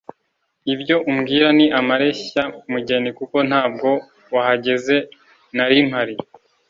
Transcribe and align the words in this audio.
Ibyo 0.73 0.95
umbwira 1.09 1.47
ni 1.57 1.65
amareshya 1.79 2.43
mugeni 2.71 3.09
kuko 3.19 3.37
ntabwo 3.49 3.89
wahageze 4.33 4.95
narimpari 5.55 6.15